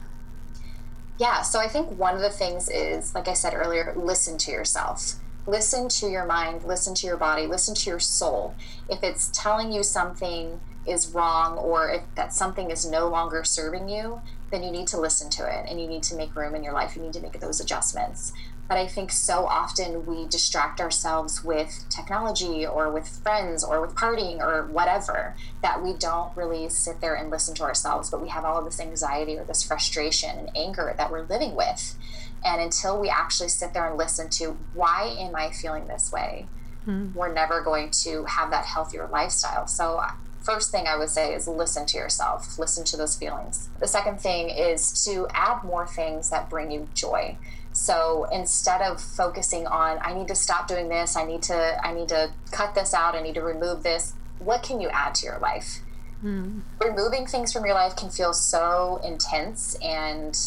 [1.16, 4.50] Yeah, so I think one of the things is, like I said earlier, listen to
[4.50, 5.14] yourself.
[5.46, 8.54] Listen to your mind, listen to your body, listen to your soul.
[8.88, 13.88] If it's telling you something is wrong or if that something is no longer serving
[13.88, 14.20] you,
[14.52, 16.72] then you need to listen to it and you need to make room in your
[16.72, 16.94] life.
[16.94, 18.32] You need to make those adjustments.
[18.68, 23.94] But I think so often we distract ourselves with technology or with friends or with
[23.94, 28.10] partying or whatever that we don't really sit there and listen to ourselves.
[28.10, 31.54] But we have all of this anxiety or this frustration and anger that we're living
[31.54, 31.96] with.
[32.44, 36.46] And until we actually sit there and listen to why am I feeling this way,
[36.86, 37.14] mm.
[37.14, 39.66] we're never going to have that healthier lifestyle.
[39.66, 40.02] So
[40.42, 43.68] first thing I would say is listen to yourself, listen to those feelings.
[43.78, 47.36] The second thing is to add more things that bring you joy.
[47.72, 51.92] So instead of focusing on I need to stop doing this, I need to I
[51.92, 55.26] need to cut this out, I need to remove this, what can you add to
[55.26, 55.80] your life?
[56.22, 56.62] Mm.
[56.80, 60.38] Removing things from your life can feel so intense and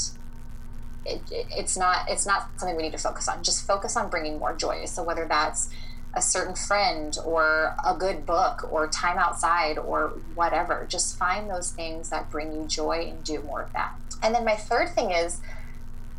[1.05, 3.43] it, it, it's not it's not something we need to focus on.
[3.43, 4.85] Just focus on bringing more joy.
[4.85, 5.69] So whether that's
[6.15, 10.85] a certain friend or a good book or time outside or whatever.
[10.89, 13.93] Just find those things that bring you joy and do more of that.
[14.23, 15.41] And then my third thing is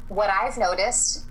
[0.08, 1.24] what I've noticed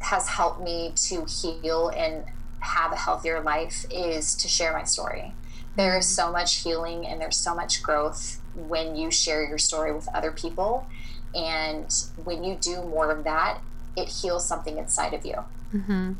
[0.00, 2.24] has helped me to heal and
[2.60, 5.34] have a healthier life is to share my story.
[5.76, 6.28] There is mm-hmm.
[6.28, 10.30] so much healing and there's so much growth when you share your story with other
[10.30, 10.86] people.
[11.34, 11.92] And
[12.22, 13.60] when you do more of that,
[13.96, 15.36] it heals something inside of you.
[15.72, 16.12] Mm-hmm.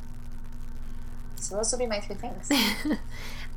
[1.37, 2.51] So those would be my three things.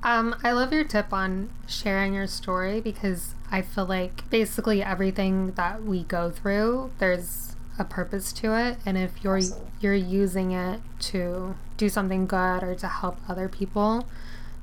[0.04, 5.54] um, I love your tip on sharing your story because I feel like basically everything
[5.54, 9.72] that we go through, there's a purpose to it, and if you're Absolutely.
[9.82, 14.08] you're using it to do something good or to help other people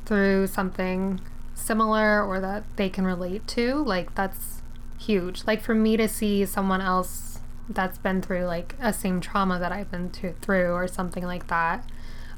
[0.05, 1.21] through something
[1.55, 4.63] similar or that they can relate to, like that's
[4.99, 5.45] huge.
[5.47, 9.73] Like for me to see someone else that's been through like a same trauma that
[9.73, 11.89] I've been to, through or something like that,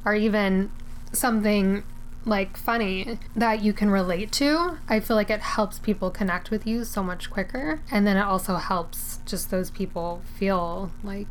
[0.04, 0.70] or even
[1.12, 1.82] something
[2.24, 6.66] like funny that you can relate to, I feel like it helps people connect with
[6.66, 7.80] you so much quicker.
[7.90, 11.28] And then it also helps just those people feel like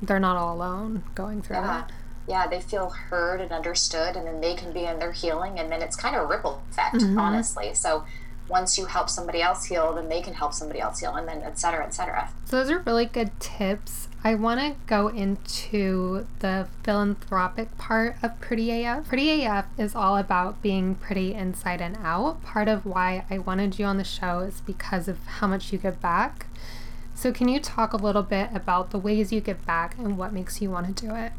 [0.00, 1.84] they're not all alone going through yeah.
[1.84, 1.92] it.
[2.28, 5.72] Yeah, they feel heard and understood, and then they can be in their healing, and
[5.72, 7.18] then it's kind of a ripple effect, mm-hmm.
[7.18, 7.72] honestly.
[7.72, 8.04] So
[8.48, 11.42] once you help somebody else heal, then they can help somebody else heal, and then
[11.42, 12.30] et cetera, et cetera.
[12.46, 14.08] So those are really good tips.
[14.24, 19.06] I want to go into the philanthropic part of Pretty AF.
[19.06, 22.42] Pretty AF is all about being pretty inside and out.
[22.42, 25.78] Part of why I wanted you on the show is because of how much you
[25.78, 26.46] give back.
[27.14, 30.32] So, can you talk a little bit about the ways you give back and what
[30.32, 31.32] makes you want to do it?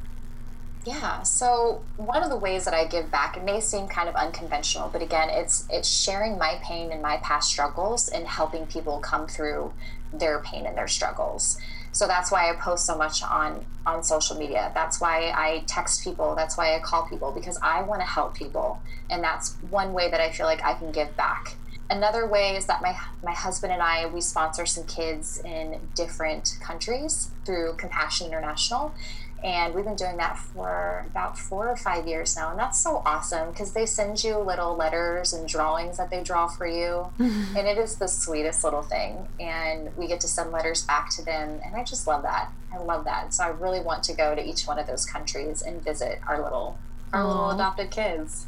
[0.86, 1.24] Yeah.
[1.24, 4.90] So one of the ways that I give back, it may seem kind of unconventional,
[4.90, 9.28] but again, it's it's sharing my pain and my past struggles and helping people come
[9.28, 9.74] through
[10.14, 11.60] their pain and their struggles.
[11.92, 14.72] So that's why I post so much on on social media.
[14.74, 16.34] That's why I text people.
[16.36, 20.10] That's why I call people because I want to help people, and that's one way
[20.10, 21.56] that I feel like I can give back.
[21.90, 26.58] Another way is that my my husband and I we sponsor some kids in different
[26.62, 28.94] countries through Compassion International
[29.44, 32.50] and we've been doing that for about four or five years now.
[32.50, 36.48] And that's so awesome because they send you little letters and drawings that they draw
[36.48, 37.12] for you.
[37.20, 39.28] And it is the sweetest little thing.
[39.40, 41.62] And we get to send letters back to them.
[41.66, 42.52] And I just love that.
[42.74, 43.34] I love that.
[43.34, 46.42] So I really want to go to each one of those countries and visit our
[46.42, 46.78] little
[47.12, 47.28] our Aww.
[47.28, 48.46] little adopted kids.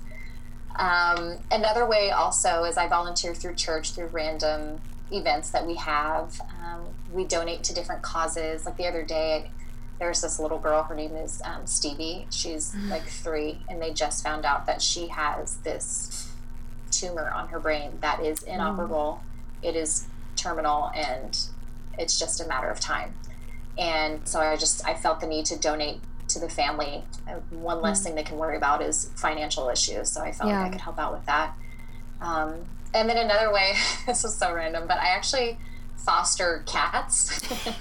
[0.75, 4.79] Um, another way also is I volunteer through church through random
[5.11, 6.39] events that we have.
[6.63, 8.65] Um, we donate to different causes.
[8.65, 9.51] Like the other day,
[10.01, 12.89] there's this little girl her name is um, stevie she's mm.
[12.89, 16.31] like three and they just found out that she has this
[16.89, 18.55] tumor on her brain that is mm.
[18.55, 19.21] inoperable
[19.61, 19.69] mm.
[19.69, 21.45] it is terminal and
[21.99, 23.13] it's just a matter of time
[23.77, 27.79] and so i just i felt the need to donate to the family uh, one
[27.79, 28.05] less mm.
[28.05, 30.61] thing they can worry about is financial issues so i felt yeah.
[30.61, 31.53] like i could help out with that
[32.21, 32.55] um,
[32.93, 33.73] and then another way
[34.07, 35.59] this is so random but i actually
[35.95, 37.39] foster cats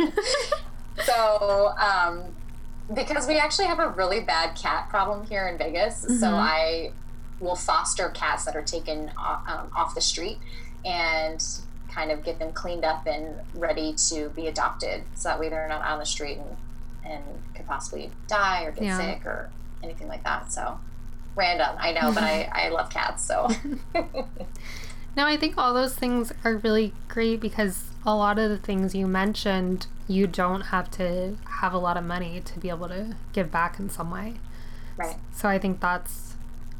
[1.04, 2.24] so um,
[2.94, 6.16] because we actually have a really bad cat problem here in Vegas, mm-hmm.
[6.16, 6.92] so I
[7.38, 10.38] will foster cats that are taken uh, um, off the street
[10.84, 11.42] and
[11.88, 15.68] kind of get them cleaned up and ready to be adopted, so that way they're
[15.68, 16.56] not on the street and
[17.02, 18.98] and could possibly die or get yeah.
[18.98, 19.50] sick or
[19.82, 20.52] anything like that.
[20.52, 20.78] So
[21.34, 23.48] random, I know, but I I love cats, so.
[25.16, 28.94] no, I think all those things are really great because a lot of the things
[28.94, 33.16] you mentioned, you don't have to have a lot of money to be able to
[33.32, 34.34] give back in some way.
[34.96, 35.16] Right.
[35.32, 36.34] So I think that's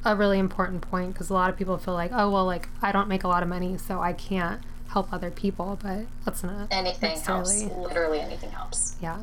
[0.04, 2.92] a really important point because a lot of people feel like, oh, well, like I
[2.92, 6.68] don't make a lot of money, so I can't help other people, but that's not
[6.70, 7.62] anything helps.
[7.62, 8.96] Literally anything helps.
[9.00, 9.18] Yeah.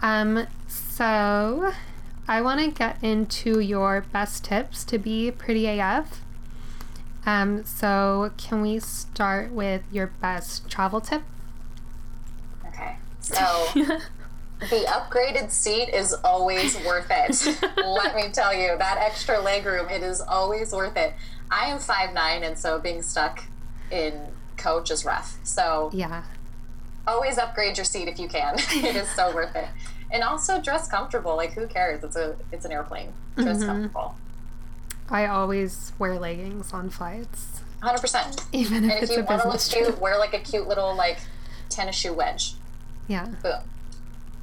[0.00, 0.46] Um.
[0.66, 1.72] So,
[2.26, 6.22] I want to get into your best tips to be pretty AF.
[7.26, 11.22] Um, so, can we start with your best travel tip?
[12.66, 12.96] Okay.
[13.20, 17.60] So, the upgraded seat is always worth it.
[17.76, 21.14] Let me tell you, that extra leg room, it is always worth it.
[21.50, 23.44] I am five nine, and so being stuck
[23.90, 25.38] in coach is rough.
[25.42, 26.22] So, yeah.
[27.06, 28.54] Always upgrade your seat if you can.
[28.58, 29.68] it is so worth it.
[30.10, 31.36] And also dress comfortable.
[31.36, 32.02] Like who cares?
[32.04, 33.12] It's a it's an airplane.
[33.36, 33.66] Dress mm-hmm.
[33.66, 34.14] comfortable.
[35.10, 37.62] I always wear leggings on flights.
[37.82, 38.44] Hundred percent.
[38.52, 41.18] Even if, and if you want to look cute, wear like a cute little like
[41.68, 42.54] tennis shoe wedge.
[43.08, 43.26] Yeah.
[43.42, 43.60] Boom.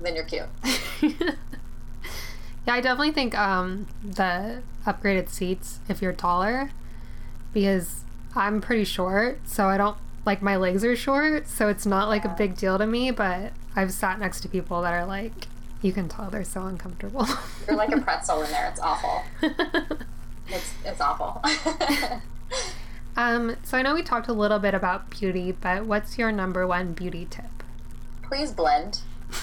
[0.02, 0.48] Then you're cute.
[1.02, 1.36] yeah,
[2.68, 6.72] I definitely think um, the upgraded seats if you're taller,
[7.54, 8.04] because
[8.36, 12.26] I'm pretty short, so I don't like my legs are short, so it's not like
[12.26, 13.12] a big deal to me.
[13.12, 15.48] But I've sat next to people that are like,
[15.82, 17.28] you can tell they're so uncomfortable.
[17.68, 18.68] you're like a pretzel in there.
[18.70, 19.24] It's awful.
[20.50, 21.42] It's it's awful.
[23.18, 26.66] um, so I know we talked a little bit about beauty, but what's your number
[26.66, 27.46] one beauty tip?
[28.24, 29.02] Please blend.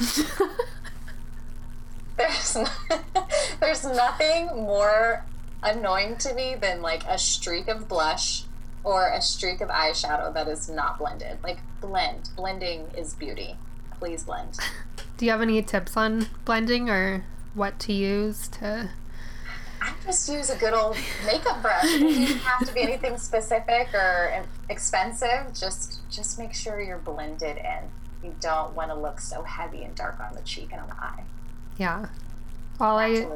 [2.16, 2.56] there's
[3.60, 5.24] there's nothing more
[5.62, 8.44] annoying to me than like a streak of blush
[8.82, 11.38] or a streak of eyeshadow that is not blended.
[11.42, 12.30] Like blend.
[12.36, 13.56] Blending is beauty.
[13.98, 14.58] Please blend.
[15.16, 17.24] Do you have any tips on blending or
[17.54, 18.90] what to use to
[19.84, 21.84] I just use a good old makeup brush.
[21.84, 25.52] It doesn't have to be anything specific or expensive.
[25.52, 27.90] Just just make sure you're blended in.
[28.22, 30.94] You don't want to look so heavy and dark on the cheek and on the
[30.94, 31.24] eye.
[31.76, 32.06] Yeah.
[32.80, 33.26] All I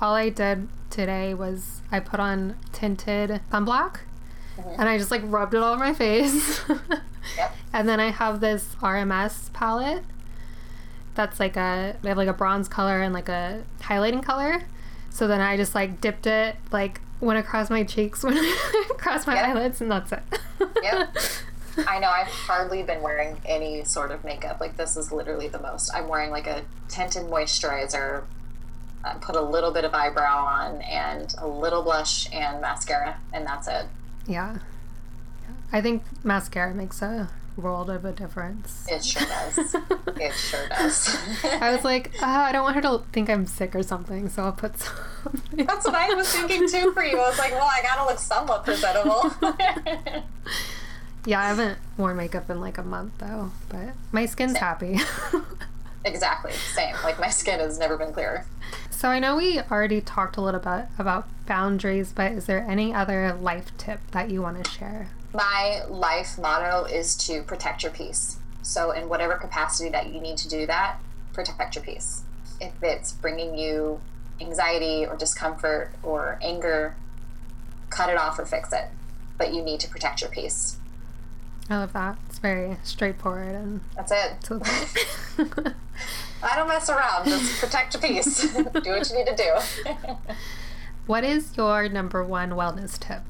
[0.00, 4.00] all I did today was I put on tinted sunblock
[4.56, 4.80] mm-hmm.
[4.80, 6.62] and I just like rubbed it all over my face.
[7.36, 7.56] yep.
[7.74, 10.04] And then I have this RMS palette
[11.14, 14.62] that's like a they have like a bronze color and like a highlighting color.
[15.12, 18.38] So then I just like dipped it like went across my cheeks went
[18.90, 19.48] across my yep.
[19.48, 20.22] eyelids and that's it.
[20.82, 21.14] yep.
[21.86, 24.60] I know I've hardly been wearing any sort of makeup.
[24.60, 25.90] Like this is literally the most.
[25.94, 28.24] I'm wearing like a tinted moisturizer,
[29.04, 33.46] uh, put a little bit of eyebrow on, and a little blush and mascara, and
[33.46, 33.86] that's it.
[34.26, 34.58] Yeah.
[35.72, 38.86] I think mascara makes a world of a difference.
[38.88, 39.58] It sure does.
[40.16, 41.16] it sure does.
[41.44, 44.44] I was like, oh, I don't want her to think I'm sick or something, so
[44.44, 44.94] I'll put some.
[45.52, 47.18] That's what I was thinking too for you.
[47.18, 49.32] I was like, well, I gotta look somewhat presentable.
[51.24, 54.60] Yeah, I haven't worn makeup in like a month though, but my skin's Same.
[54.60, 54.98] happy.
[56.04, 56.52] exactly.
[56.52, 56.96] Same.
[57.04, 58.44] Like my skin has never been clearer.
[58.90, 62.92] So I know we already talked a little bit about boundaries, but is there any
[62.92, 65.10] other life tip that you want to share?
[65.32, 68.36] My life motto is to protect your peace.
[68.62, 71.00] So in whatever capacity that you need to do that,
[71.32, 72.22] protect your peace.
[72.60, 74.00] If it's bringing you
[74.40, 76.96] anxiety or discomfort or anger,
[77.90, 78.88] cut it off or fix it.
[79.38, 80.76] But you need to protect your peace.
[81.70, 82.18] I love that.
[82.28, 84.50] It's very straightforward and that's it.
[86.42, 87.26] I don't mess around.
[87.26, 88.52] Just protect your peace.
[88.52, 89.94] do what you need to do.
[91.06, 93.22] what is your number one wellness tip?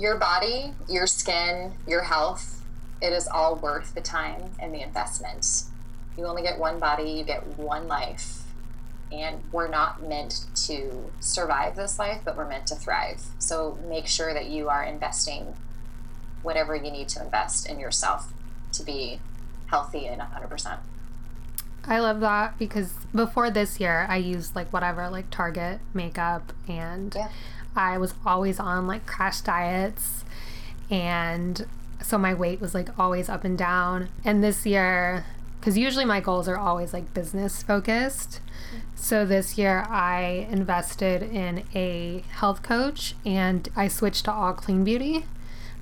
[0.00, 2.62] Your body, your skin, your health,
[3.02, 5.64] it is all worth the time and the investment.
[6.16, 8.44] You only get one body, you get one life
[9.12, 13.22] and we're not meant to survive this life, but we're meant to thrive.
[13.38, 15.54] So make sure that you are investing
[16.42, 18.32] whatever you need to invest in yourself
[18.72, 19.20] to be
[19.66, 20.78] healthy and 100%.
[21.84, 27.12] I love that because before this year, I used like whatever, like Target makeup, and
[27.14, 27.28] yeah.
[27.76, 30.24] I was always on like crash diets.
[30.90, 31.66] And
[32.02, 34.08] so my weight was like always up and down.
[34.24, 35.24] And this year,
[35.60, 38.40] because usually my goals are always like business focused.
[38.94, 44.84] So this year I invested in a health coach and I switched to all clean
[44.84, 45.24] beauty,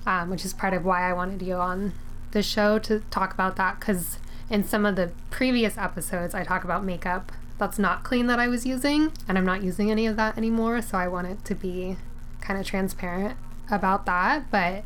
[0.05, 1.93] um, which is part of why I wanted you on
[2.31, 3.79] the show to talk about that.
[3.79, 4.19] Because
[4.49, 8.47] in some of the previous episodes, I talk about makeup that's not clean that I
[8.47, 10.81] was using, and I'm not using any of that anymore.
[10.81, 11.97] So I wanted to be
[12.41, 13.37] kind of transparent
[13.69, 14.49] about that.
[14.49, 14.83] But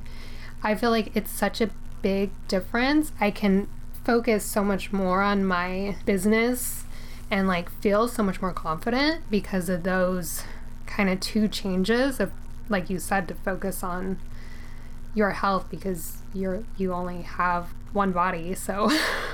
[0.61, 1.69] I feel like it's such a
[2.01, 3.11] big difference.
[3.21, 3.67] I can
[4.03, 6.83] focus so much more on my business
[7.31, 10.43] and like feel so much more confident because of those
[10.85, 12.31] kind of two changes of
[12.69, 14.19] like you said to focus on
[15.15, 18.91] your health because you're you only have one body so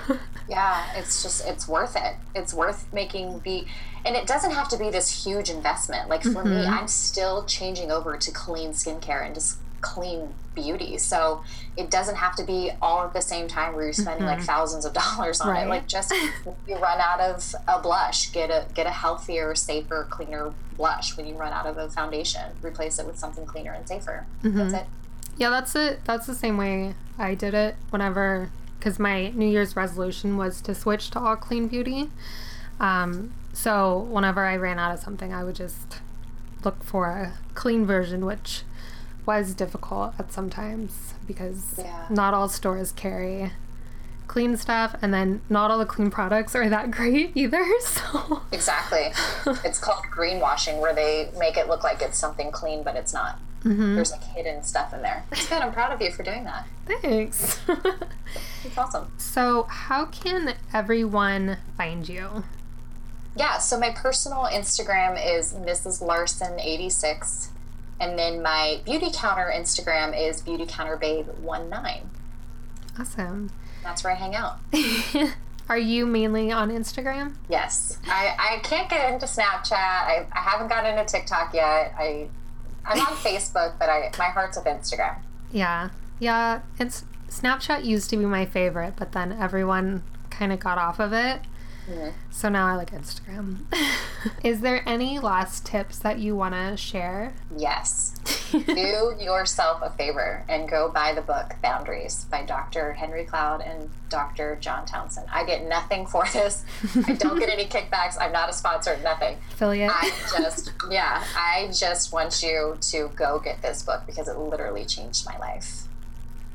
[0.50, 3.66] yeah it's just it's worth it it's worth making the
[4.06, 6.50] and it doesn't have to be this huge investment like for mm-hmm.
[6.50, 10.98] me i'm still changing over to clean skincare and just clean beauty.
[10.98, 11.44] So
[11.78, 14.40] it doesn't have to be all at the same time where you're spending mm-hmm.
[14.40, 15.66] like thousands of dollars on right.
[15.66, 15.70] it.
[15.70, 16.14] Like just
[16.68, 21.16] you run out of a blush, get a get a healthier, safer, cleaner blush.
[21.18, 24.26] When you run out of a foundation, replace it with something cleaner and safer.
[24.44, 24.58] Mm-hmm.
[24.58, 24.86] That's it.
[25.38, 26.04] Yeah, that's it.
[26.04, 30.74] That's the same way I did it whenever because my New Year's resolution was to
[30.74, 32.10] switch to all clean beauty.
[32.80, 35.98] Um, so whenever I ran out of something, I would just
[36.64, 38.64] look for a clean version, which
[39.26, 42.08] was difficult at sometimes because yeah.
[42.10, 43.52] not all stores carry
[44.28, 49.12] clean stuff and then not all the clean products are that great either so exactly
[49.64, 53.40] it's called greenwashing where they make it look like it's something clean but it's not
[53.64, 53.96] mm-hmm.
[53.96, 56.68] there's like hidden stuff in there it's good i'm proud of you for doing that
[57.02, 57.60] thanks
[58.64, 62.44] it's awesome so how can everyone find you
[63.36, 67.50] yeah so my personal instagram is mrs larsen 86
[68.00, 72.02] and then my Beautycounter Instagram is beautycounterbabe19.
[72.98, 73.52] Awesome.
[73.84, 74.60] That's where I hang out.
[75.70, 77.36] Are you mainly on Instagram?
[77.48, 78.00] Yes.
[78.08, 79.74] I, I can't get into Snapchat.
[79.74, 81.94] I, I haven't gotten into TikTok yet.
[81.98, 82.30] I
[82.90, 85.18] I'm on Facebook, but I my heart's with Instagram.
[85.52, 85.90] Yeah.
[86.20, 86.62] Yeah.
[86.80, 91.14] It's Snapchat used to be my favorite, but then everyone kind of got off of
[91.14, 91.42] it.
[92.30, 93.60] So now I like Instagram.
[94.44, 97.34] Is there any last tips that you want to share?
[97.56, 98.16] Yes.
[98.52, 102.94] Do yourself a favor and go buy the book Boundaries by Dr.
[102.94, 104.58] Henry Cloud and Dr.
[104.60, 105.28] John Townsend.
[105.32, 106.64] I get nothing for this.
[107.08, 108.18] I don't get any kickbacks.
[108.20, 109.38] I'm not a sponsor, nothing.
[109.52, 109.92] Affiliate.
[109.94, 114.86] I just, yeah, I just want you to go get this book because it literally
[114.86, 115.84] changed my life.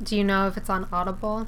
[0.02, 1.46] Do you know if it's on Audible?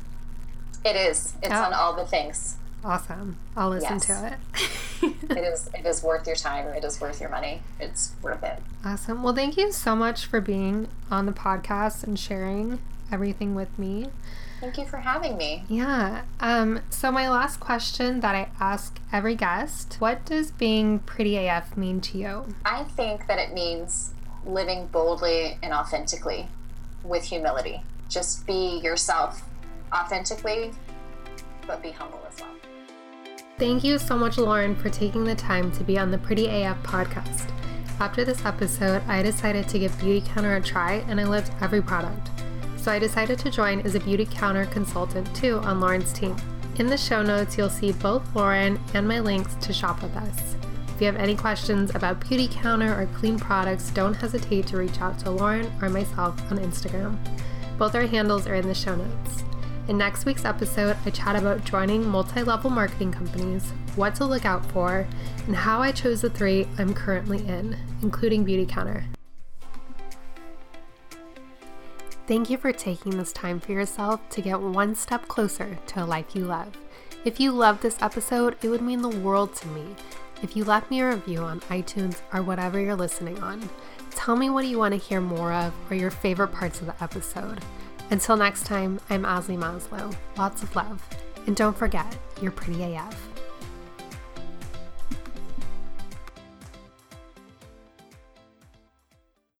[0.84, 1.34] It is.
[1.42, 1.64] It's oh.
[1.64, 2.56] on all the things.
[2.84, 3.36] Awesome.
[3.56, 4.06] I'll listen yes.
[4.06, 5.14] to it.
[5.30, 6.68] it is it is worth your time.
[6.68, 7.62] It is worth your money.
[7.80, 8.62] It's worth it.
[8.84, 9.22] Awesome.
[9.22, 12.78] Well, thank you so much for being on the podcast and sharing
[13.10, 14.08] everything with me.
[14.60, 15.64] Thank you for having me.
[15.68, 16.22] Yeah.
[16.40, 21.76] Um, so my last question that I ask every guest, what does being pretty AF
[21.76, 22.54] mean to you?
[22.64, 24.14] I think that it means
[24.46, 26.48] living boldly and authentically
[27.04, 27.82] with humility.
[28.08, 29.42] Just be yourself
[29.92, 30.72] authentically,
[31.66, 32.50] but be humble as well.
[33.58, 36.76] Thank you so much, Lauren, for taking the time to be on the Pretty AF
[36.82, 37.50] podcast.
[37.98, 42.28] After this episode, I decided to give Beautycounter a try and I loved every product.
[42.76, 46.36] So I decided to join as a Beautycounter consultant too on Lauren's team.
[46.78, 50.54] In the show notes, you'll see both Lauren and my links to shop with us.
[50.94, 55.18] If you have any questions about Beautycounter or clean products, don't hesitate to reach out
[55.20, 57.16] to Lauren or myself on Instagram.
[57.78, 59.45] Both our handles are in the show notes.
[59.88, 64.44] In next week's episode, I chat about joining multi level marketing companies, what to look
[64.44, 65.06] out for,
[65.46, 69.04] and how I chose the three I'm currently in, including Beautycounter.
[72.26, 76.04] Thank you for taking this time for yourself to get one step closer to a
[76.04, 76.76] life you love.
[77.24, 79.94] If you love this episode, it would mean the world to me
[80.42, 83.70] if you left me a review on iTunes or whatever you're listening on.
[84.10, 87.00] Tell me what you want to hear more of or your favorite parts of the
[87.00, 87.60] episode.
[88.10, 90.14] Until next time, I'm Azalee Maslow.
[90.36, 91.02] Lots of love.
[91.46, 93.35] And don't forget, you're pretty AF.